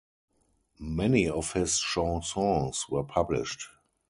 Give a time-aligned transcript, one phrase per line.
[0.79, 3.67] Many of his chansons were published.